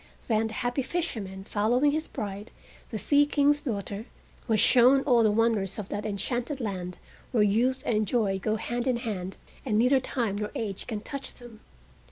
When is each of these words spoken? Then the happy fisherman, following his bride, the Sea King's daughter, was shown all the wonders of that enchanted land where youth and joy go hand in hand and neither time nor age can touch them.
Then 0.27 0.47
the 0.47 0.53
happy 0.53 0.81
fisherman, 0.81 1.43
following 1.43 1.91
his 1.91 2.07
bride, 2.07 2.49
the 2.89 2.97
Sea 2.97 3.27
King's 3.27 3.61
daughter, 3.61 4.05
was 4.47 4.59
shown 4.59 5.01
all 5.01 5.21
the 5.21 5.29
wonders 5.29 5.77
of 5.77 5.89
that 5.89 6.07
enchanted 6.07 6.59
land 6.59 6.97
where 7.31 7.43
youth 7.43 7.83
and 7.85 8.07
joy 8.07 8.39
go 8.39 8.55
hand 8.55 8.87
in 8.87 8.97
hand 8.97 9.37
and 9.63 9.77
neither 9.77 9.99
time 9.99 10.37
nor 10.39 10.49
age 10.55 10.87
can 10.87 11.01
touch 11.01 11.35
them. 11.35 11.59